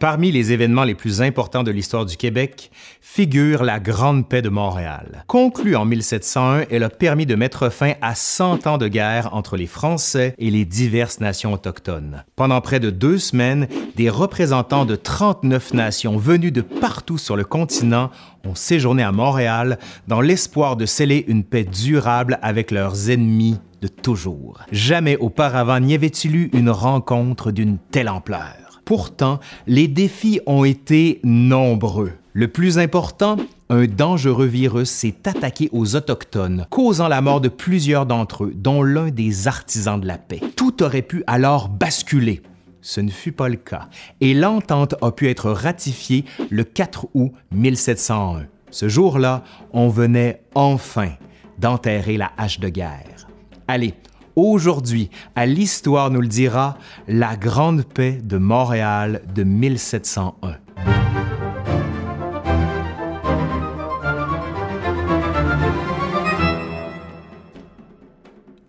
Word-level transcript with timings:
Parmi 0.00 0.32
les 0.32 0.50
événements 0.50 0.84
les 0.84 0.94
plus 0.94 1.20
importants 1.20 1.62
de 1.62 1.70
l'histoire 1.70 2.06
du 2.06 2.16
Québec 2.16 2.70
figure 3.02 3.62
la 3.62 3.78
Grande 3.80 4.26
Paix 4.26 4.40
de 4.40 4.48
Montréal. 4.48 5.24
Conclue 5.26 5.76
en 5.76 5.84
1701, 5.84 6.64
elle 6.70 6.84
a 6.84 6.88
permis 6.88 7.26
de 7.26 7.34
mettre 7.34 7.68
fin 7.68 7.92
à 8.00 8.14
100 8.14 8.66
ans 8.66 8.78
de 8.78 8.88
guerre 8.88 9.34
entre 9.34 9.58
les 9.58 9.66
Français 9.66 10.34
et 10.38 10.50
les 10.50 10.64
diverses 10.64 11.20
nations 11.20 11.52
autochtones. 11.52 12.24
Pendant 12.34 12.62
près 12.62 12.80
de 12.80 12.88
deux 12.88 13.18
semaines, 13.18 13.68
des 13.94 14.08
représentants 14.08 14.86
de 14.86 14.96
39 14.96 15.74
nations 15.74 16.16
venues 16.16 16.50
de 16.50 16.62
partout 16.62 17.18
sur 17.18 17.36
le 17.36 17.44
continent 17.44 18.10
ont 18.46 18.54
séjourné 18.54 19.02
à 19.02 19.12
Montréal 19.12 19.78
dans 20.08 20.22
l'espoir 20.22 20.76
de 20.76 20.86
sceller 20.86 21.26
une 21.28 21.44
paix 21.44 21.64
durable 21.64 22.38
avec 22.40 22.70
leurs 22.70 23.10
ennemis 23.10 23.58
de 23.82 23.88
toujours. 23.88 24.60
Jamais 24.72 25.18
auparavant 25.18 25.78
n'y 25.78 25.92
avait-il 25.92 26.36
eu 26.36 26.50
une 26.54 26.70
rencontre 26.70 27.50
d'une 27.50 27.76
telle 27.90 28.08
ampleur. 28.08 28.69
Pourtant, 28.90 29.38
les 29.68 29.86
défis 29.86 30.40
ont 30.46 30.64
été 30.64 31.20
nombreux. 31.22 32.10
Le 32.32 32.48
plus 32.48 32.76
important, 32.76 33.36
un 33.68 33.86
dangereux 33.86 34.46
virus 34.46 34.90
s'est 34.90 35.28
attaqué 35.28 35.68
aux 35.70 35.94
Autochtones, 35.94 36.66
causant 36.70 37.06
la 37.06 37.20
mort 37.20 37.40
de 37.40 37.48
plusieurs 37.48 38.04
d'entre 38.04 38.46
eux, 38.46 38.52
dont 38.52 38.82
l'un 38.82 39.10
des 39.10 39.46
artisans 39.46 40.00
de 40.00 40.08
la 40.08 40.18
paix. 40.18 40.40
Tout 40.56 40.82
aurait 40.82 41.02
pu 41.02 41.22
alors 41.28 41.68
basculer. 41.68 42.42
Ce 42.80 43.00
ne 43.00 43.10
fut 43.10 43.30
pas 43.30 43.48
le 43.48 43.54
cas, 43.54 43.86
et 44.20 44.34
l'entente 44.34 44.96
a 45.02 45.12
pu 45.12 45.28
être 45.28 45.52
ratifiée 45.52 46.24
le 46.50 46.64
4 46.64 47.10
août 47.14 47.30
1701. 47.52 48.46
Ce 48.72 48.88
jour-là, 48.88 49.44
on 49.72 49.86
venait 49.86 50.42
enfin 50.56 51.12
d'enterrer 51.60 52.16
la 52.16 52.32
hache 52.36 52.58
de 52.58 52.68
guerre. 52.68 53.28
Allez, 53.68 53.94
Aujourd'hui, 54.36 55.10
à 55.34 55.46
l'Histoire 55.46 56.10
nous 56.10 56.20
le 56.20 56.28
dira, 56.28 56.78
la 57.08 57.36
Grande 57.36 57.84
Paix 57.84 58.20
de 58.22 58.38
Montréal 58.38 59.22
de 59.34 59.42
1701. 59.42 60.56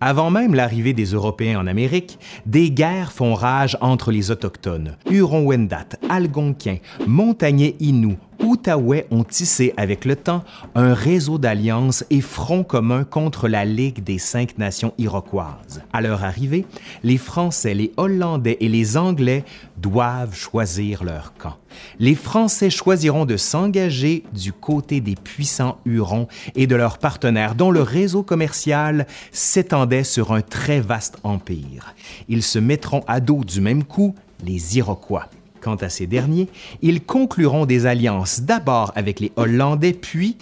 Avant 0.03 0.31
même 0.31 0.55
l'arrivée 0.55 0.94
des 0.94 1.05
Européens 1.05 1.59
en 1.59 1.67
Amérique, 1.67 2.17
des 2.47 2.71
guerres 2.71 3.11
font 3.11 3.36
rage 3.36 3.77
entre 3.81 4.11
les 4.11 4.31
Autochtones. 4.31 4.97
Huron-Wendat, 5.11 5.89
Algonquins, 6.09 6.80
Montagnais 7.05 7.75
Inuits, 7.80 8.17
Outaouais 8.44 9.08
ont 9.11 9.23
tissé 9.23 9.73
avec 9.78 10.06
le 10.06 10.16
temps 10.16 10.44
un 10.75 10.94
réseau 10.94 11.38
d'alliances 11.38 12.03
et 12.09 12.22
fronts 12.22 12.64
communs 12.64 13.03
contre 13.03 13.48
la 13.48 13.66
Ligue 13.66 14.03
des 14.03 14.17
cinq 14.17 14.58
nations 14.58 14.94
iroquoises. 14.98 15.83
À 15.94 16.02
leur 16.02 16.23
arrivée, 16.23 16.66
les 17.03 17.17
Français, 17.17 17.73
les 17.73 17.92
Hollandais 17.98 18.58
et 18.59 18.70
les 18.70 18.98
Anglais 18.98 19.44
doivent 19.78 20.36
choisir 20.36 21.03
leur 21.03 21.33
camp. 21.36 21.56
Les 22.00 22.16
Français 22.16 22.70
choisiront 22.70 23.25
de 23.25 23.38
s'engager 23.38 24.23
du 24.33 24.53
côté 24.53 25.02
des 25.02 25.16
puissants 25.16 25.78
Hurons 25.86 26.28
et 26.55 26.67
de 26.67 26.76
leurs 26.76 26.98
partenaires 26.98 27.55
dont 27.55 27.72
le 27.72 27.81
réseau 27.81 28.23
commercial 28.23 29.08
s'étendait 29.31 30.03
sur 30.03 30.33
un 30.33 30.42
très 30.42 30.81
vaste 30.81 31.17
empire. 31.23 31.94
Ils 32.28 32.44
se 32.44 32.59
mettront 32.59 33.03
à 33.08 33.20
dos 33.20 33.44
du 33.44 33.61
même 33.61 33.83
coup 33.83 34.16
les 34.44 34.78
Iroquois. 34.78 35.30
Quant 35.62 35.76
à 35.76 35.90
ces 35.90 36.08
derniers, 36.08 36.48
ils 36.81 37.02
concluront 37.02 37.66
des 37.66 37.86
alliances 37.86 38.42
d'abord 38.42 38.92
avec 38.95 39.20
les 39.20 39.31
Hollandais, 39.36 39.94
puis 39.94 40.38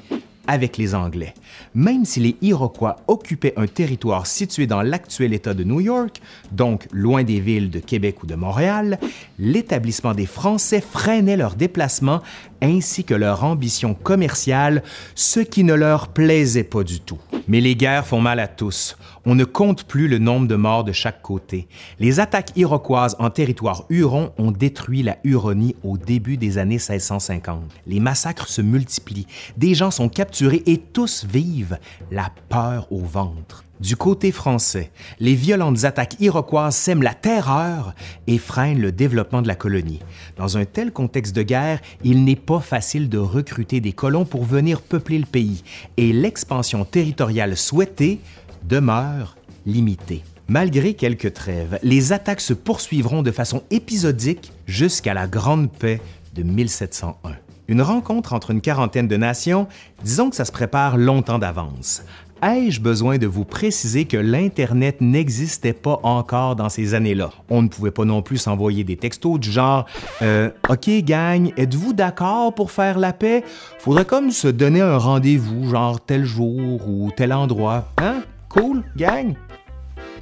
avec 0.50 0.78
les 0.78 0.96
Anglais. 0.96 1.36
Même 1.76 2.06
si 2.06 2.20
les 2.20 2.36
Iroquois 2.42 2.96
occupaient 3.08 3.54
un 3.56 3.68
territoire 3.68 4.26
situé 4.26 4.66
dans 4.66 4.82
l'actuel 4.82 5.34
État 5.34 5.54
de 5.54 5.64
New 5.64 5.80
York, 5.80 6.22
donc 6.52 6.88
loin 6.92 7.24
des 7.24 7.40
villes 7.40 7.70
de 7.70 7.78
Québec 7.80 8.24
ou 8.24 8.26
de 8.26 8.34
Montréal, 8.34 8.98
l'établissement 9.38 10.16
des 10.16 10.26
Français 10.26 10.82
freinait 10.82 11.38
leurs 11.38 11.54
déplacements 11.54 12.22
ainsi 12.64 13.04
que 13.04 13.14
leur 13.14 13.44
ambition 13.44 13.94
commerciale, 13.94 14.82
ce 15.14 15.40
qui 15.40 15.64
ne 15.64 15.76
leur 15.76 16.08
plaisait 16.08 16.64
pas 16.64 16.84
du 16.84 17.00
tout. 17.00 17.20
Mais 17.48 17.62
les 17.62 17.76
guerres 17.76 18.08
font 18.08 18.22
mal 18.22 18.40
à 18.40 18.48
tous. 18.48 18.98
On 19.26 19.36
ne 19.36 19.44
compte 19.44 19.84
plus 19.84 20.08
le 20.08 20.18
nombre 20.18 20.48
de 20.48 20.56
morts 20.56 20.84
de 20.84 20.92
chaque 20.92 21.22
côté. 21.22 21.68
Les 22.00 22.20
attaques 22.20 22.52
iroquoises 22.56 23.16
en 23.20 23.30
territoire 23.30 23.86
huron 23.90 24.32
ont 24.38 24.52
détruit 24.52 25.04
la 25.04 25.18
Huronie 25.24 25.76
au 25.84 25.98
début 25.98 26.38
des 26.38 26.58
années 26.58 26.76
1650. 26.76 27.64
Les 27.86 28.00
massacres 28.00 28.48
se 28.48 28.62
multiplient, 28.62 29.28
des 29.58 29.76
gens 29.76 29.92
sont 29.92 30.10
capturés 30.10 30.64
et 30.66 30.78
tous 30.78 31.26
vivent 31.26 31.78
la 32.12 32.30
peur 32.50 32.88
au 32.92 33.00
ventre. 33.00 33.64
Du 33.80 33.96
côté 33.96 34.34
français, 34.34 34.92
les 35.22 35.36
violentes 35.36 35.86
attaques 35.86 36.20
iroquoises 36.20 36.76
sèment 36.76 37.02
la 37.02 37.14
terreur 37.14 37.96
et 38.28 38.38
freinent 38.38 38.82
le 38.82 38.92
développement 38.92 39.42
de 39.42 39.48
la 39.48 39.56
colonie. 39.56 40.02
Dans 40.36 40.58
un 40.58 40.66
tel 40.66 40.92
contexte 40.92 41.34
de 41.34 41.44
guerre, 41.44 41.80
il 42.04 42.26
n'est 42.26 42.36
pas 42.36 42.60
facile 42.60 43.08
de 43.08 43.18
recruter 43.18 43.80
des 43.80 43.94
colons 43.94 44.26
pour 44.26 44.44
venir 44.44 44.82
peupler 44.82 45.18
le 45.18 45.26
pays 45.26 45.64
et 45.96 46.12
l'expansion 46.12 46.84
territoriale 46.84 47.56
souhaitée 47.56 48.20
demeure 48.68 49.36
limitée. 49.66 50.24
Malgré 50.48 50.96
quelques 50.96 51.34
trêves, 51.34 51.78
les 51.84 52.12
attaques 52.12 52.42
se 52.42 52.54
poursuivront 52.54 53.22
de 53.22 53.32
façon 53.32 53.62
épisodique 53.70 54.52
jusqu'à 54.66 55.14
la 55.14 55.28
Grande 55.28 55.72
Paix 55.72 56.02
de 56.34 56.44
1701. 56.44 57.34
Une 57.68 57.84
rencontre 57.84 58.34
entre 58.34 58.50
une 58.50 58.62
quarantaine 58.62 59.08
de 59.08 59.16
nations, 59.16 59.68
disons 60.04 60.32
que 60.32 60.36
ça 60.36 60.46
se 60.46 60.52
prépare 60.52 60.98
longtemps 60.98 61.38
d'avance. 61.38 62.04
Ai-je 62.42 62.82
besoin 62.82 63.18
de 63.18 63.28
vous 63.28 63.44
préciser 63.44 64.06
que 64.06 64.18
l'Internet 64.18 65.02
n'existait 65.02 65.74
pas 65.74 66.00
encore 66.04 66.56
dans 66.56 66.70
ces 66.70 66.94
années-là? 66.94 67.32
On 67.50 67.62
ne 67.62 67.68
pouvait 67.68 67.92
pas 67.92 68.06
non 68.06 68.22
plus 68.22 68.38
s'envoyer 68.38 68.84
des 68.84 68.96
textos 68.96 69.40
du 69.40 69.52
genre 69.52 69.86
euh, 70.22 70.50
OK, 70.70 70.90
gang, 71.04 71.52
êtes-vous 71.58 71.94
d'accord 71.94 72.56
pour 72.56 72.72
faire 72.72 72.98
la 72.98 73.14
paix? 73.14 73.44
Faudrait 73.78 74.06
comme 74.06 74.32
se 74.32 74.48
donner 74.48 74.82
un 74.82 74.98
rendez-vous, 74.98 75.70
genre 75.70 76.00
tel 76.00 76.24
jour 76.24 76.88
ou 76.88 77.12
tel 77.16 77.34
endroit. 77.34 77.92
Hein? 77.98 78.24
Cool, 78.50 78.84
gang? 78.96 79.36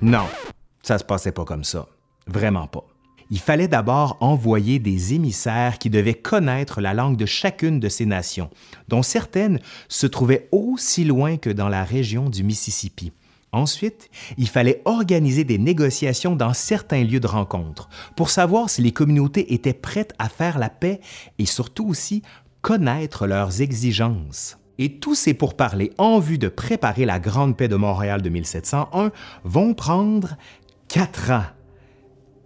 Non, 0.02 0.26
ça 0.84 0.98
se 0.98 1.04
passait 1.04 1.32
pas 1.32 1.46
comme 1.46 1.64
ça. 1.64 1.88
Vraiment 2.28 2.68
pas 2.68 2.84
il 3.30 3.40
fallait 3.40 3.68
d'abord 3.68 4.18
envoyer 4.20 4.80
des 4.80 5.14
émissaires 5.14 5.78
qui 5.78 5.90
devaient 5.90 6.14
connaître 6.14 6.82
la 6.82 6.94
langue 6.94 7.18
de 7.18 7.26
chacune 7.26 7.80
de 7.80 7.90
ces 7.90 8.06
nations, 8.06 8.50
dont 8.88 9.04
certaines 9.04 9.60
se 9.90 10.08
trouvaient 10.08 10.48
aussi 10.52 11.04
loin 11.04 11.38
que 11.38 11.50
dans 11.50 11.70
la 11.70 11.84
région 11.84 12.30
du 12.30 12.44
Mississippi. 12.44 13.12
Ensuite, 13.54 14.10
il 14.38 14.48
fallait 14.48 14.82
organiser 14.86 15.44
des 15.44 15.58
négociations 15.58 16.36
dans 16.36 16.54
certains 16.54 17.04
lieux 17.04 17.20
de 17.20 17.28
rencontre 17.28 17.90
pour 18.16 18.30
savoir 18.30 18.70
si 18.70 18.82
les 18.82 18.92
communautés 18.92 19.54
étaient 19.54 19.74
prêtes 19.74 20.14
à 20.20 20.30
faire 20.30 20.60
la 20.60 20.70
paix 20.70 21.00
et 21.40 21.46
surtout 21.46 21.88
aussi 21.88 22.22
connaître 22.62 23.26
leurs 23.26 23.62
exigences. 23.62 24.58
Et 24.80 25.00
tous 25.00 25.16
ces 25.16 25.34
pourparlers 25.34 25.94
en 25.98 26.20
vue 26.20 26.38
de 26.38 26.48
préparer 26.48 27.06
la 27.06 27.20
Grande 27.20 27.58
Paix 27.58 27.68
de 27.68 27.76
Montréal 27.76 28.22
de 28.22 28.30
1701 28.30 29.12
vont 29.44 29.74
prendre 29.74 30.38
quatre 30.88 31.32
ans. 31.32 31.46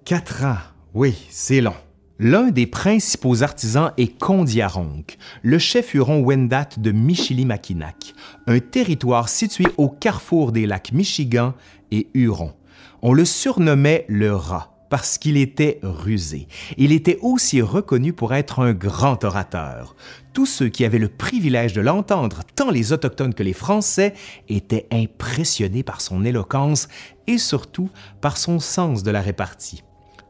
Quatre 0.06 0.46
ans. 0.46 0.58
Oui, 0.94 1.28
c'est 1.30 1.62
long. 1.62 1.76
L'un 2.20 2.52
des 2.52 2.68
principaux 2.68 3.42
artisans 3.42 3.94
est 3.98 4.16
Kondiaronk, 4.20 5.18
le 5.42 5.58
chef 5.58 5.96
huron 5.96 6.22
Wendat 6.22 6.70
de 6.78 6.92
Michilimackinac, 6.92 8.14
un 8.46 8.60
territoire 8.60 9.28
situé 9.28 9.66
au 9.78 9.90
carrefour 9.90 10.52
des 10.52 10.68
lacs 10.68 10.92
Michigan 10.92 11.56
et 11.90 12.10
Huron. 12.14 12.54
On 13.02 13.14
le 13.14 13.26
surnommait 13.26 14.06
le 14.08 14.36
rat 14.36 14.71
parce 14.92 15.18
qu'il 15.18 15.38
était 15.38 15.80
rusé. 15.82 16.48
Il 16.78 16.92
était 16.92 17.18
aussi 17.22 17.62
reconnu 17.62 18.12
pour 18.12 18.36
être 18.36 18.60
un 18.60 18.74
grand 18.74 19.24
orateur. 19.24 19.96
Tous 20.34 20.46
ceux 20.46 20.68
qui 20.68 20.86
avaient 20.86 21.00
le 21.00 21.08
privilège 21.08 21.74
de 21.74 21.82
l'entendre, 21.82 22.42
tant 22.56 22.70
les 22.70 22.92
Autochtones 22.92 23.34
que 23.34 23.42
les 23.42 23.54
Français, 23.54 24.14
étaient 24.50 24.88
impressionnés 24.92 25.82
par 25.82 26.02
son 26.02 26.26
éloquence 26.26 26.90
et 27.26 27.38
surtout 27.38 27.90
par 28.20 28.38
son 28.38 28.60
sens 28.60 29.02
de 29.02 29.12
la 29.12 29.22
répartie 29.22 29.82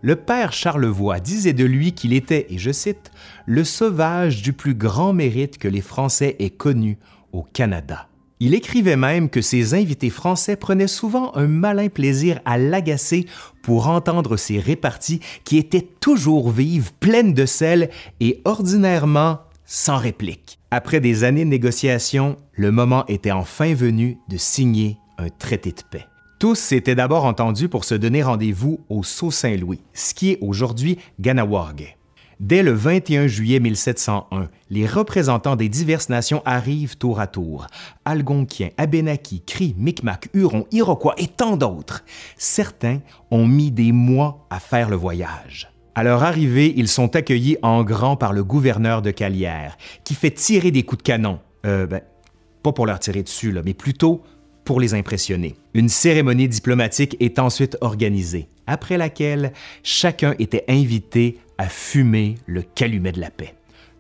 le 0.04 0.16
père 0.16 0.52
Charlevoix 0.52 1.20
disait 1.20 1.54
de 1.54 1.64
lui 1.64 1.94
qu'il 1.94 2.14
était, 2.14 2.48
et 2.50 2.58
je 2.58 2.72
cite, 2.72 3.12
le 3.46 3.64
sauvage 3.64 4.42
du 4.42 4.52
plus 4.52 4.74
grand 4.74 5.14
mérite 5.14 5.60
que 5.60 5.68
les 5.68 5.82
Français 5.82 6.36
aient 6.40 6.50
connu 6.50 6.98
au 7.32 7.44
Canada. 7.44 8.08
Il 8.44 8.56
écrivait 8.56 8.98
même 8.98 9.30
que 9.30 9.40
ses 9.40 9.76
invités 9.76 10.10
français 10.10 10.56
prenaient 10.56 10.88
souvent 10.88 11.32
un 11.36 11.46
malin 11.46 11.90
plaisir 11.90 12.40
à 12.44 12.58
l'agacer 12.58 13.28
pour 13.62 13.88
entendre 13.88 14.36
ses 14.36 14.58
réparties 14.58 15.20
qui 15.44 15.60
étaient 15.60 15.88
toujours 16.00 16.50
vives, 16.50 16.92
pleines 17.00 17.36
de 17.36 17.46
sel 17.46 17.92
et 18.20 18.42
ordinairement 18.44 19.42
sans 19.64 19.98
réplique. 19.98 20.58
Après 20.72 21.00
des 21.00 21.24
années 21.24 21.46
de 21.46 21.52
négociations, 21.52 22.36
le 22.54 22.72
moment 22.72 23.06
était 23.06 23.30
enfin 23.30 23.76
venu 23.76 24.18
de 24.28 24.38
signer 24.38 24.98
un 25.20 25.30
traité 25.30 25.70
de 25.70 25.84
paix. 25.92 26.08
Tous 26.40 26.56
s'étaient 26.56 26.96
d'abord 26.96 27.26
entendus 27.26 27.70
pour 27.70 27.86
se 27.86 27.94
donner 27.94 28.24
rendez-vous 28.24 28.80
au 28.90 29.04
Sault-Saint-Louis, 29.04 29.82
ce 29.94 30.16
qui 30.16 30.32
est 30.32 30.40
aujourd'hui 30.42 30.98
Ganawag. 31.20 31.96
Dès 32.42 32.64
le 32.64 32.72
21 32.72 33.28
juillet 33.28 33.60
1701, 33.60 34.50
les 34.72 34.88
représentants 34.88 35.56
des 35.56 35.70
diverses 35.70 36.10
nations 36.10 36.42
arrivent 36.44 36.98
tour 36.98 37.20
à 37.20 37.28
tour. 37.28 37.68
Algonquiens, 38.04 38.72
Abénakis, 38.78 39.44
Cris, 39.46 39.76
Micmac, 39.78 40.28
Hurons, 40.34 40.66
Iroquois 40.72 41.14
et 41.20 41.28
tant 41.28 41.56
d'autres. 41.56 42.04
Certains 42.38 43.02
ont 43.30 43.46
mis 43.46 43.70
des 43.70 43.92
mois 43.92 44.48
à 44.50 44.60
faire 44.60 44.90
le 44.90 44.96
voyage. 44.96 45.72
À 45.94 46.04
leur 46.04 46.24
arrivée, 46.24 46.74
ils 46.76 46.88
sont 46.88 47.16
accueillis 47.16 47.58
en 47.62 47.84
grand 47.84 48.16
par 48.16 48.34
le 48.34 48.44
gouverneur 48.44 49.04
de 49.04 49.12
Calière, 49.12 49.78
qui 50.04 50.16
fait 50.16 50.32
tirer 50.32 50.72
des 50.72 50.82
coups 50.82 51.04
de 51.04 51.08
canon. 51.08 51.38
Euh, 51.68 51.86
ben, 51.86 52.02
pas 52.64 52.72
pour 52.72 52.88
leur 52.88 52.98
tirer 52.98 53.22
dessus, 53.22 53.54
mais 53.64 53.76
plutôt 53.76 54.24
pour 54.66 54.80
les 54.80 54.96
impressionner. 54.96 55.56
Une 55.76 55.90
cérémonie 55.90 56.48
diplomatique 56.48 57.18
est 57.20 57.38
ensuite 57.38 57.78
organisée, 57.82 58.48
après 58.66 58.98
laquelle 58.98 59.54
chacun 59.84 60.34
était 60.40 60.66
invité 60.68 61.38
à 61.62 61.70
fumer 61.70 62.40
le 62.48 62.64
calumet 62.64 63.12
de 63.12 63.22
la 63.22 63.30
paix. 63.30 63.54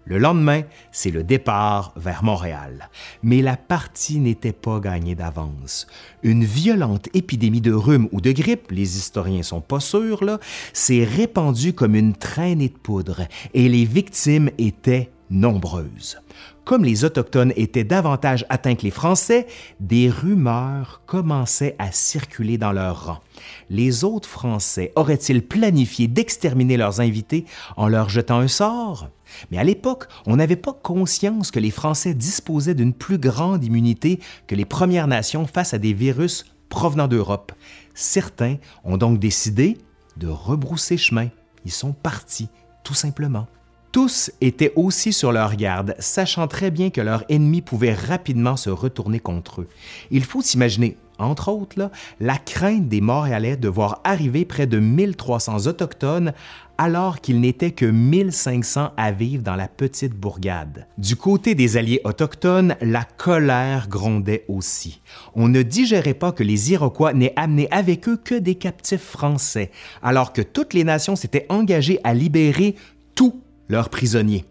Le 0.06 0.18
lendemain, 0.18 0.64
c'est 0.92 1.12
le 1.12 1.24
départ 1.24 1.94
vers 1.96 2.24
Montréal. 2.24 2.90
Mais 3.22 3.44
la 3.44 3.56
partie 3.56 4.18
n'était 4.18 4.52
pas 4.52 4.80
gagnée 4.80 5.14
d'avance. 5.14 5.86
Une 6.24 6.44
violente 6.44 7.08
épidémie 7.14 7.62
de 7.62 7.72
rhume 7.72 8.10
ou 8.12 8.20
de 8.20 8.32
grippe, 8.32 8.72
les 8.72 8.98
historiens 8.98 9.44
sont 9.44 9.62
pas 9.62 9.80
sûrs, 9.80 10.40
s'est 10.74 11.04
répandue 11.04 11.74
comme 11.74 11.96
une 11.96 12.16
traînée 12.16 12.70
de 12.70 12.78
poudre 12.80 13.28
et 13.54 13.70
les 13.70 13.86
victimes 13.86 14.50
étaient 14.58 15.12
nombreuses. 15.32 16.20
Comme 16.66 16.86
les 16.86 17.04
Autochtones 17.04 17.54
étaient 17.56 17.84
davantage 17.84 18.46
atteints 18.50 18.76
que 18.76 18.84
les 18.84 18.92
Français, 18.92 19.48
des 19.80 20.10
rumeurs 20.10 21.02
commençaient 21.08 21.76
à 21.80 21.92
circuler 21.92 22.60
dans 22.60 22.72
leurs 22.72 23.08
rangs. 23.08 23.22
Les 23.70 24.04
autres 24.04 24.30
Français 24.30 24.92
auraient-ils 24.96 25.46
planifié 25.46 26.08
d'exterminer 26.08 26.78
leurs 26.78 27.00
invités 27.00 27.46
en 27.78 27.88
leur 27.88 28.10
jetant 28.10 28.40
un 28.40 28.48
sort? 28.48 29.10
Mais 29.50 29.58
à 29.58 29.64
l'époque, 29.64 30.06
on 30.28 30.36
n'avait 30.36 30.56
pas 30.56 30.74
conscience 30.74 31.50
que 31.50 31.60
les 31.60 31.72
Français 31.72 32.14
disposaient 32.14 32.76
d'une 32.76 32.94
plus 32.94 33.18
grande 33.18 33.64
immunité 33.64 34.20
que 34.46 34.56
les 34.56 34.66
Premières 34.66 35.08
Nations 35.08 35.48
face 35.48 35.74
à 35.74 35.80
des 35.80 35.94
virus 35.94 36.46
provenant 36.70 37.08
d'Europe. 37.08 37.54
Certains 37.96 38.58
ont 38.84 38.98
donc 38.98 39.20
décidé 39.20 39.78
de 40.18 40.28
rebrousser 40.28 40.98
chemin. 40.98 41.30
Ils 41.66 41.72
sont 41.72 41.94
partis, 41.94 42.50
tout 42.84 42.94
simplement. 42.94 43.48
Tous 43.92 44.32
étaient 44.40 44.72
aussi 44.78 45.12
sur 45.12 45.34
leur 45.34 45.56
garde, 45.58 45.96
sachant 46.00 46.48
très 46.48 46.72
bien 46.72 46.92
que 46.92 47.02
leur 47.02 47.26
ennemi 47.28 47.62
pouvait 47.62 47.94
rapidement 47.94 48.56
se 48.56 48.70
retourner 48.70 49.20
contre 49.20 49.62
eux. 49.62 49.68
Il 50.12 50.24
faut 50.24 50.42
s'imaginer, 50.42 50.96
entre 51.20 51.50
autres, 51.50 51.92
la 52.22 52.38
crainte 52.38 52.88
des 52.88 53.02
Montréalais 53.02 53.58
de 53.58 53.68
voir 53.68 54.00
arriver 54.06 54.46
près 54.46 54.66
de 54.66 54.80
1300 54.80 55.68
Autochtones 55.68 56.32
alors 56.78 57.20
qu'il 57.20 57.42
n'était 57.42 57.72
que 57.72 57.86
1500 57.86 58.94
à 58.96 59.12
vivre 59.12 59.44
dans 59.44 59.58
la 59.58 59.68
petite 59.68 60.14
bourgade. 60.14 60.88
Du 60.98 61.18
côté 61.18 61.54
des 61.54 61.76
alliés 61.76 62.02
autochtones, 62.06 62.78
la 62.82 63.04
colère 63.04 63.90
grondait 63.90 64.46
aussi. 64.48 65.02
On 65.36 65.50
ne 65.50 65.64
digérait 65.64 66.14
pas 66.14 66.32
que 66.32 66.44
les 66.44 66.72
Iroquois 66.72 67.12
n'aient 67.12 67.34
amené 67.36 67.68
avec 67.72 68.08
eux 68.08 68.18
que 68.18 68.36
des 68.36 68.56
captifs 68.56 69.04
français, 69.04 69.70
alors 70.02 70.32
que 70.32 70.42
toutes 70.42 70.74
les 70.74 70.86
nations 70.86 71.18
s'étaient 71.18 71.46
engagées 71.50 72.00
à 72.06 72.14
libérer 72.14 72.76
tous 73.16 73.36
leurs 73.72 73.90
prisonniers. 73.90 74.46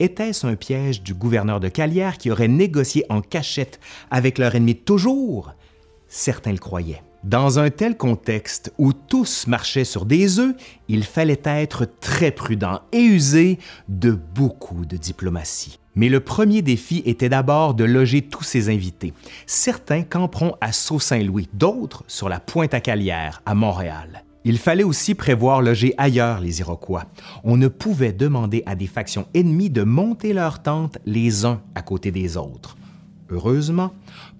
Était-ce 0.00 0.46
un 0.46 0.56
piège 0.56 1.02
du 1.02 1.14
gouverneur 1.14 1.60
de 1.60 1.68
Calière 1.68 2.18
qui 2.18 2.30
aurait 2.30 2.48
négocié 2.48 3.04
en 3.08 3.20
cachette 3.20 3.80
avec 4.10 4.36
leur 4.38 4.54
ennemi 4.54 4.74
toujours? 4.74 5.54
Certains 6.08 6.52
le 6.52 6.58
croyaient. 6.58 7.02
Dans 7.24 7.58
un 7.58 7.70
tel 7.70 7.96
contexte 7.96 8.72
où 8.78 8.92
tous 8.92 9.46
marchaient 9.48 9.84
sur 9.84 10.06
des 10.06 10.38
œufs, 10.38 10.54
il 10.88 11.04
fallait 11.04 11.40
être 11.44 11.86
très 12.00 12.30
prudent 12.30 12.80
et 12.92 13.00
user 13.02 13.58
de 13.88 14.12
beaucoup 14.12 14.84
de 14.84 14.96
diplomatie. 14.96 15.80
Mais 15.96 16.08
le 16.08 16.20
premier 16.20 16.62
défi 16.62 17.02
était 17.06 17.28
d'abord 17.28 17.74
de 17.74 17.82
loger 17.82 18.22
tous 18.22 18.44
ces 18.44 18.68
invités. 18.68 19.12
Certains 19.46 20.02
camperont 20.02 20.54
à 20.60 20.70
Sault-Saint-Louis, 20.70 21.48
d'autres 21.54 22.04
sur 22.06 22.28
la 22.28 22.38
Pointe-à-Calière, 22.38 23.42
à 23.46 23.54
Montréal. 23.54 24.22
Il 24.44 24.58
fallait 24.58 24.84
aussi 24.84 25.14
prévoir 25.14 25.62
loger 25.62 25.94
ailleurs 25.98 26.40
les 26.40 26.60
Iroquois. 26.60 27.06
On 27.44 27.56
ne 27.56 27.68
pouvait 27.68 28.12
demander 28.12 28.62
à 28.66 28.74
des 28.76 28.86
factions 28.86 29.26
ennemies 29.34 29.70
de 29.70 29.82
monter 29.82 30.32
leurs 30.32 30.62
tentes 30.62 30.98
les 31.06 31.44
uns 31.44 31.60
à 31.74 31.82
côté 31.82 32.10
des 32.10 32.36
autres. 32.36 32.76
Heureusement, 33.30 33.92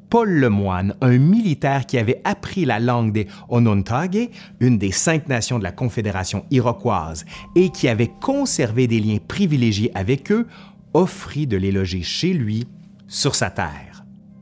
Paul 0.08 0.30
Lemoine, 0.30 0.94
un 1.02 1.18
militaire 1.18 1.84
qui 1.84 1.98
avait 1.98 2.22
appris 2.24 2.64
la 2.64 2.80
langue 2.80 3.12
des 3.12 3.26
Onontague, 3.50 4.30
une 4.60 4.78
des 4.78 4.92
cinq 4.92 5.28
nations 5.28 5.58
de 5.58 5.64
la 5.64 5.72
Confédération 5.72 6.46
iroquoise, 6.50 7.26
et 7.54 7.68
qui 7.70 7.88
avait 7.88 8.10
conservé 8.20 8.86
des 8.86 9.00
liens 9.00 9.18
privilégiés 9.26 9.90
avec 9.94 10.32
eux, 10.32 10.46
offrit 10.94 11.46
de 11.46 11.58
les 11.58 11.72
loger 11.72 12.02
chez 12.02 12.32
lui, 12.32 12.66
sur 13.06 13.34
sa 13.34 13.50
terre. 13.50 13.87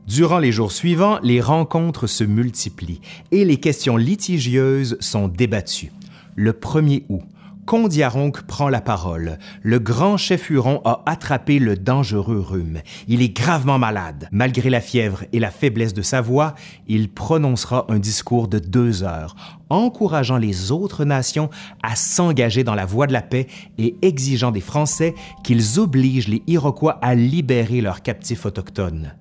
Durant 0.07 0.39
les 0.39 0.53
jours 0.53 0.71
suivants, 0.71 1.19
les 1.21 1.41
rencontres 1.41 2.07
se 2.07 2.23
multiplient 2.23 3.01
et 3.31 3.43
les 3.43 3.57
questions 3.57 3.97
litigieuses 3.97 4.95
sont 5.01 5.27
débattues. 5.27 5.91
Le 6.37 6.53
1er 6.53 7.03
août, 7.09 7.23
Condiaronc 7.65 8.31
prend 8.47 8.69
la 8.69 8.79
parole. 8.79 9.37
Le 9.63 9.79
grand 9.79 10.15
chef 10.15 10.49
Huron 10.49 10.79
a 10.85 11.03
attrapé 11.07 11.59
le 11.59 11.75
dangereux 11.75 12.39
rhume. 12.39 12.79
Il 13.09 13.21
est 13.21 13.35
gravement 13.35 13.77
malade. 13.77 14.29
Malgré 14.31 14.69
la 14.69 14.79
fièvre 14.79 15.25
et 15.33 15.39
la 15.39 15.51
faiblesse 15.51 15.93
de 15.93 16.01
sa 16.01 16.21
voix, 16.21 16.55
il 16.87 17.09
prononcera 17.09 17.85
un 17.89 17.99
discours 17.99 18.47
de 18.47 18.59
deux 18.59 19.03
heures, 19.03 19.35
encourageant 19.69 20.37
les 20.37 20.71
autres 20.71 21.03
nations 21.03 21.49
à 21.83 21.97
s'engager 21.97 22.63
dans 22.63 22.75
la 22.75 22.85
voie 22.85 23.07
de 23.07 23.13
la 23.13 23.21
paix 23.21 23.47
et 23.77 23.97
exigeant 24.01 24.51
des 24.51 24.61
Français 24.61 25.15
qu'ils 25.43 25.79
obligent 25.79 26.29
les 26.29 26.43
Iroquois 26.47 26.97
à 27.01 27.13
libérer 27.13 27.81
leurs 27.81 28.01
captifs 28.01 28.45
autochtones. 28.45 29.13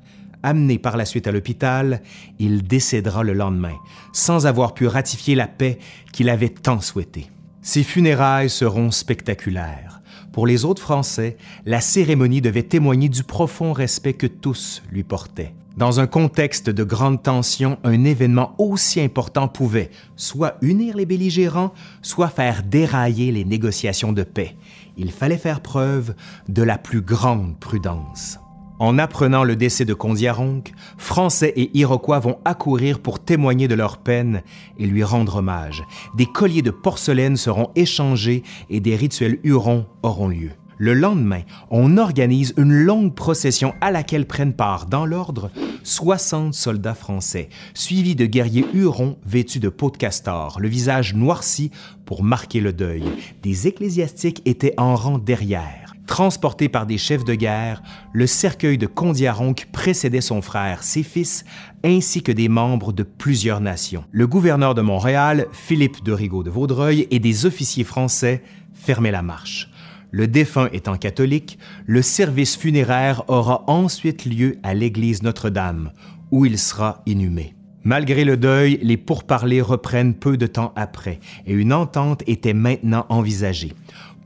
Amené 0.46 0.78
par 0.78 0.96
la 0.96 1.06
suite 1.06 1.26
à 1.26 1.32
l'hôpital, 1.32 2.02
il 2.38 2.62
décédera 2.62 3.25
le 3.25 3.32
lendemain, 3.32 3.75
sans 4.12 4.46
avoir 4.46 4.75
pu 4.75 4.87
ratifier 4.87 5.34
la 5.34 5.48
paix 5.48 5.81
qu'il 6.12 6.28
avait 6.28 6.50
tant 6.50 6.81
souhaitée. 6.81 7.32
Ses 7.62 7.82
funérailles 7.82 8.48
seront 8.48 8.93
spectaculaires. 8.93 10.00
Pour 10.32 10.46
les 10.46 10.64
autres 10.64 10.82
Français, 10.82 11.37
la 11.64 11.81
cérémonie 11.81 12.43
devait 12.43 12.62
témoigner 12.62 13.08
du 13.08 13.25
profond 13.25 13.72
respect 13.72 14.12
que 14.12 14.28
tous 14.28 14.84
lui 14.93 15.02
portaient. 15.02 15.52
Dans 15.76 15.98
un 15.98 16.06
contexte 16.06 16.70
de 16.70 16.84
grande 16.84 17.25
tension, 17.25 17.78
un 17.82 18.04
événement 18.04 18.54
aussi 18.58 19.00
important 19.00 19.49
pouvait 19.49 19.90
soit 20.14 20.58
unir 20.62 20.96
les 20.96 21.06
belligérants, 21.06 21.75
soit 22.02 22.28
faire 22.28 22.62
dérailler 22.62 23.32
les 23.32 23.44
négociations 23.44 24.12
de 24.12 24.22
paix. 24.22 24.54
Il 24.96 25.10
fallait 25.10 25.38
faire 25.38 25.60
preuve 25.60 26.14
de 26.49 26.62
la 26.62 26.78
plus 26.78 27.00
grande 27.00 27.58
prudence. 27.58 28.38
En 28.78 28.99
apprenant 28.99 29.43
le 29.43 29.56
décès 29.56 29.87
de 29.87 29.94
Condiaronc, 29.94 30.64
Français 30.99 31.52
et 31.56 31.70
Iroquois 31.78 32.19
vont 32.19 32.38
accourir 32.44 33.00
pour 33.00 33.20
témoigner 33.20 33.69
de 33.69 33.75
leur 33.75 33.96
peine 33.96 34.43
et 34.78 34.87
lui 34.87 35.02
rendre 35.02 35.37
hommage. 35.37 35.82
Des 36.14 36.26
colliers 36.26 36.62
de 36.62 36.70
porcelaine 36.70 37.37
seront 37.37 37.70
échangés 37.75 38.43
et 38.69 38.81
des 38.81 38.94
rituels 38.94 39.38
hurons 39.44 39.87
auront 40.02 40.28
lieu. 40.28 40.50
Le 40.78 40.93
lendemain, 40.93 41.40
on 41.70 41.96
organise 41.96 42.52
une 42.58 42.75
longue 42.75 43.14
procession 43.14 43.73
à 43.80 43.90
laquelle 43.90 44.26
prennent 44.26 44.52
part, 44.52 44.85
dans 44.85 45.06
l'ordre, 45.06 45.50
60 45.85 46.52
soldats 46.52 46.95
français, 46.95 47.49
suivis 47.73 48.14
de 48.14 48.26
guerriers 48.26 48.66
hurons 48.75 49.16
vêtus 49.25 49.59
de 49.59 49.71
peau 49.71 49.90
de 49.90 49.97
castor, 49.97 50.59
le 50.61 50.68
visage 50.68 51.14
noirci 51.14 51.71
pour 52.04 52.23
marquer 52.23 52.61
le 52.61 52.75
deuil. 52.75 53.04
Des 53.42 53.68
ecclésiastiques 53.68 54.42
étaient 54.45 54.75
en 54.76 54.97
rang 54.97 55.16
derrière. 55.16 55.86
Transporté 56.06 56.68
par 56.68 56.86
des 56.86 56.98
chefs 56.98 57.25
de 57.25 57.34
guerre, 57.34 57.82
le 58.12 58.26
cercueil 58.28 58.78
de 58.78 58.86
Condiaronc 58.86 59.56
précédait 59.72 60.20
son 60.20 60.40
frère, 60.40 60.84
ses 60.84 61.02
fils, 61.02 61.44
ainsi 61.84 62.22
que 62.22 62.30
des 62.30 62.48
membres 62.48 62.92
de 62.92 63.02
plusieurs 63.02 63.60
nations. 63.60 64.04
Le 64.12 64.26
gouverneur 64.28 64.75
de 64.75 64.82
Montréal, 64.82 65.46
Philippe 65.52 66.04
de 66.04 66.12
Rigaud 66.12 66.44
de 66.44 66.50
Vaudreuil, 66.50 67.08
et 67.10 67.18
des 67.18 67.44
officiers 67.44 67.84
français 67.84 68.42
fermaient 68.72 69.10
la 69.10 69.22
marche. 69.22 69.68
Le 70.12 70.28
défunt 70.28 70.68
étant 70.72 70.96
catholique, 70.96 71.58
le 71.86 72.02
service 72.02 72.56
funéraire 72.56 73.25
aura 73.28 73.64
ensuite 73.66 74.25
lieu 74.25 74.58
à 74.62 74.75
l'église 74.75 75.25
Notre-Dame, 75.25 75.90
où 76.30 76.46
il 76.46 76.58
sera 76.58 77.02
inhumé. 77.06 77.56
Malgré 77.82 78.25
le 78.25 78.36
deuil, 78.36 78.78
les 78.82 78.96
pourparlers 78.96 79.60
reprennent 79.60 80.14
peu 80.14 80.36
de 80.36 80.46
temps 80.46 80.72
après, 80.76 81.20
et 81.46 81.52
une 81.52 81.72
entente 81.72 82.22
était 82.26 82.54
maintenant 82.54 83.06
envisagée. 83.08 83.75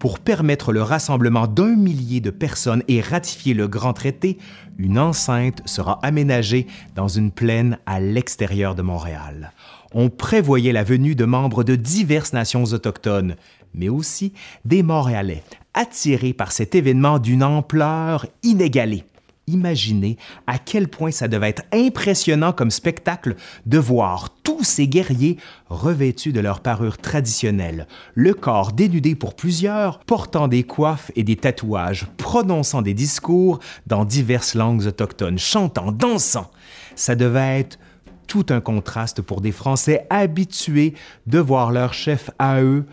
Pour 0.00 0.18
permettre 0.18 0.72
le 0.72 0.82
rassemblement 0.82 1.46
d'un 1.46 1.76
millier 1.76 2.22
de 2.22 2.30
personnes 2.30 2.82
et 2.88 3.02
ratifier 3.02 3.52
le 3.52 3.68
grand 3.68 3.92
traité, 3.92 4.38
une 4.78 4.98
enceinte 4.98 5.60
sera 5.66 5.98
aménagée 6.02 6.66
dans 6.96 7.06
une 7.06 7.30
plaine 7.30 7.78
à 7.84 8.00
l'extérieur 8.00 8.74
de 8.74 8.80
Montréal. 8.80 9.52
On 9.92 10.08
prévoyait 10.08 10.72
la 10.72 10.84
venue 10.84 11.14
de 11.14 11.26
membres 11.26 11.64
de 11.64 11.76
diverses 11.76 12.32
nations 12.32 12.64
autochtones, 12.64 13.36
mais 13.74 13.90
aussi 13.90 14.32
des 14.64 14.82
Montréalais, 14.82 15.42
attirés 15.74 16.32
par 16.32 16.50
cet 16.50 16.74
événement 16.74 17.18
d'une 17.18 17.42
ampleur 17.42 18.24
inégalée. 18.42 19.04
Imaginez 19.52 20.16
à 20.46 20.58
quel 20.58 20.88
point 20.88 21.10
ça 21.10 21.26
devait 21.26 21.48
être 21.48 21.64
impressionnant 21.72 22.52
comme 22.52 22.70
spectacle 22.70 23.34
de 23.66 23.78
voir 23.78 24.30
tous 24.44 24.62
ces 24.62 24.86
guerriers 24.86 25.38
revêtus 25.68 26.32
de 26.32 26.40
leur 26.40 26.60
parure 26.60 26.98
traditionnelle, 26.98 27.86
le 28.14 28.32
corps 28.32 28.72
dénudé 28.72 29.14
pour 29.14 29.34
plusieurs, 29.34 29.98
portant 30.00 30.46
des 30.46 30.62
coiffes 30.62 31.10
et 31.16 31.24
des 31.24 31.36
tatouages, 31.36 32.06
prononçant 32.16 32.82
des 32.82 32.94
discours 32.94 33.58
dans 33.86 34.04
diverses 34.04 34.54
langues 34.54 34.86
autochtones, 34.86 35.38
chantant, 35.38 35.92
dansant. 35.92 36.50
Ça 36.94 37.16
devait 37.16 37.60
être 37.60 37.78
tout 38.26 38.46
un 38.50 38.60
contraste 38.60 39.22
pour 39.22 39.40
des 39.40 39.52
Français 39.52 40.06
habitués 40.10 40.94
de 41.26 41.40
voir 41.40 41.72
leur 41.72 41.92
chef 41.92 42.30
à 42.38 42.62
eux 42.62 42.86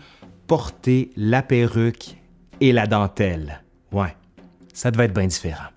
porter 0.48 1.10
la 1.16 1.42
perruque 1.42 2.16
et 2.60 2.72
la 2.72 2.86
dentelle. 2.86 3.62
Ouais, 3.92 4.16
ça 4.72 4.90
devait 4.90 5.04
être 5.04 5.14
bien 5.14 5.26
différent. 5.26 5.68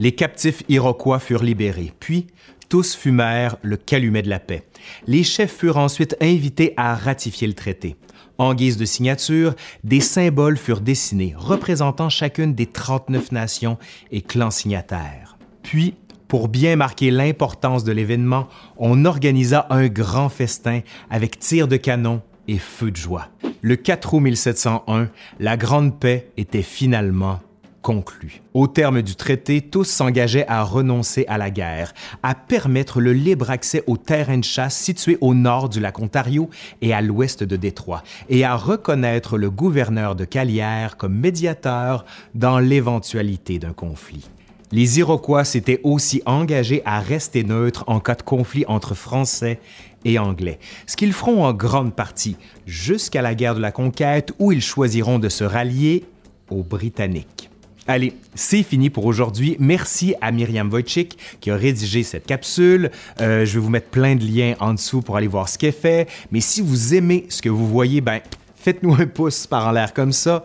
Les 0.00 0.12
captifs 0.12 0.62
iroquois 0.70 1.18
furent 1.18 1.44
libérés, 1.44 1.92
puis 2.00 2.26
tous 2.70 2.94
fumèrent 2.94 3.56
le 3.60 3.76
calumet 3.76 4.22
de 4.22 4.30
la 4.30 4.40
paix. 4.40 4.64
Les 5.06 5.22
chefs 5.22 5.54
furent 5.54 5.76
ensuite 5.76 6.16
invités 6.22 6.72
à 6.78 6.94
ratifier 6.94 7.46
le 7.46 7.52
traité. 7.52 7.96
En 8.38 8.54
guise 8.54 8.78
de 8.78 8.86
signature, 8.86 9.54
des 9.84 10.00
symboles 10.00 10.56
furent 10.56 10.80
dessinés 10.80 11.34
représentant 11.36 12.08
chacune 12.08 12.54
des 12.54 12.64
39 12.64 13.32
nations 13.32 13.76
et 14.10 14.22
clans 14.22 14.50
signataires. 14.50 15.36
Puis, 15.62 15.94
pour 16.28 16.48
bien 16.48 16.76
marquer 16.76 17.10
l'importance 17.10 17.84
de 17.84 17.92
l'événement, 17.92 18.48
on 18.78 19.04
organisa 19.04 19.66
un 19.68 19.88
grand 19.88 20.30
festin 20.30 20.80
avec 21.10 21.38
tirs 21.38 21.68
de 21.68 21.76
canon 21.76 22.22
et 22.48 22.56
feux 22.56 22.90
de 22.90 22.96
joie. 22.96 23.28
Le 23.60 23.76
4 23.76 24.14
août 24.14 24.20
1701, 24.20 25.10
la 25.38 25.56
Grande 25.58 26.00
Paix 26.00 26.30
était 26.38 26.62
finalement 26.62 27.40
conclue. 27.82 28.42
Au 28.54 28.66
terme 28.66 29.02
du 29.02 29.14
traité, 29.16 29.60
tous 29.60 29.84
s'engageaient 29.84 30.46
à 30.48 30.62
renoncer 30.62 31.24
à 31.28 31.38
la 31.38 31.50
guerre, 31.50 31.92
à 32.22 32.34
permettre 32.34 33.00
le 33.00 33.12
libre 33.12 33.50
accès 33.50 33.82
aux 33.86 33.96
terrains 33.96 34.38
de 34.38 34.44
chasse 34.44 34.76
situés 34.76 35.18
au 35.20 35.34
nord 35.34 35.68
du 35.68 35.80
lac 35.80 35.98
Ontario 35.98 36.50
et 36.82 36.92
à 36.92 37.00
l'ouest 37.00 37.42
de 37.42 37.56
Détroit, 37.56 38.02
et 38.28 38.44
à 38.44 38.56
reconnaître 38.56 39.38
le 39.38 39.50
gouverneur 39.50 40.14
de 40.14 40.24
Calière 40.24 40.96
comme 40.96 41.14
médiateur 41.14 42.04
dans 42.34 42.58
l'éventualité 42.58 43.58
d'un 43.58 43.72
conflit. 43.72 44.28
Les 44.72 45.00
Iroquois 45.00 45.44
s'étaient 45.44 45.80
aussi 45.82 46.22
engagés 46.26 46.82
à 46.84 47.00
rester 47.00 47.42
neutres 47.42 47.82
en 47.88 47.98
cas 47.98 48.14
de 48.14 48.22
conflit 48.22 48.64
entre 48.68 48.94
Français 48.94 49.58
et 50.04 50.18
Anglais, 50.18 50.60
ce 50.86 50.96
qu'ils 50.96 51.12
feront 51.12 51.44
en 51.44 51.52
grande 51.52 51.94
partie 51.94 52.36
jusqu'à 52.66 53.20
la 53.20 53.34
guerre 53.34 53.56
de 53.56 53.60
la 53.60 53.72
conquête 53.72 54.32
où 54.38 54.52
ils 54.52 54.62
choisiront 54.62 55.18
de 55.18 55.28
se 55.28 55.42
rallier 55.42 56.04
aux 56.50 56.62
Britanniques. 56.62 57.49
Allez, 57.86 58.12
c'est 58.34 58.62
fini 58.62 58.90
pour 58.90 59.06
aujourd'hui. 59.06 59.56
Merci 59.58 60.14
à 60.20 60.30
Myriam 60.30 60.70
Wojcik 60.70 61.16
qui 61.40 61.50
a 61.50 61.56
rédigé 61.56 62.02
cette 62.02 62.26
capsule. 62.26 62.90
Euh, 63.20 63.44
je 63.44 63.54
vais 63.54 63.60
vous 63.60 63.70
mettre 63.70 63.88
plein 63.88 64.16
de 64.16 64.24
liens 64.24 64.54
en 64.60 64.74
dessous 64.74 65.02
pour 65.02 65.16
aller 65.16 65.26
voir 65.26 65.48
ce 65.48 65.58
qu'elle 65.58 65.72
fait. 65.72 66.08
Mais 66.30 66.40
si 66.40 66.60
vous 66.60 66.94
aimez 66.94 67.26
ce 67.28 67.42
que 67.42 67.48
vous 67.48 67.66
voyez, 67.66 68.00
ben 68.00 68.20
faites-nous 68.56 68.94
un 68.94 69.06
pouce 69.06 69.46
par 69.46 69.66
en 69.66 69.72
l'air 69.72 69.94
comme 69.94 70.12
ça. 70.12 70.44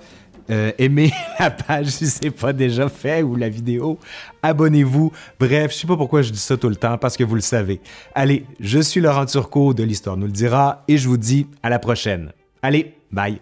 Euh, 0.49 0.71
aimez 0.77 1.11
la 1.39 1.51
page 1.51 1.87
si 1.87 2.07
c'est 2.07 2.31
pas 2.31 2.53
déjà 2.53 2.89
fait 2.89 3.23
ou 3.23 3.35
la 3.35 3.49
vidéo. 3.49 3.99
Abonnez-vous. 4.41 5.11
Bref, 5.39 5.71
je 5.71 5.77
sais 5.77 5.87
pas 5.87 5.97
pourquoi 5.97 6.21
je 6.21 6.31
dis 6.31 6.39
ça 6.39 6.57
tout 6.57 6.69
le 6.69 6.75
temps 6.75 6.97
parce 6.97 7.17
que 7.17 7.23
vous 7.23 7.35
le 7.35 7.41
savez. 7.41 7.81
Allez, 8.13 8.45
je 8.59 8.79
suis 8.79 9.01
Laurent 9.01 9.25
Turcot 9.25 9.73
de 9.73 9.83
l'Histoire 9.83 10.17
nous 10.17 10.27
le 10.27 10.31
dira 10.31 10.83
et 10.87 10.97
je 10.97 11.07
vous 11.07 11.17
dis 11.17 11.47
à 11.63 11.69
la 11.69 11.79
prochaine. 11.79 12.31
Allez, 12.61 12.93
bye. 13.11 13.39